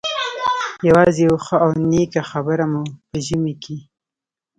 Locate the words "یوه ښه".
1.27-1.55